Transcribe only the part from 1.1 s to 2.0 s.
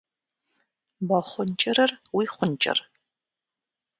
хъун кӏырыр